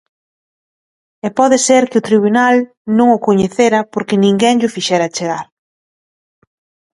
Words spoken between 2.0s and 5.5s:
tribunal non o coñecera porque ninguén llo fixera chegar.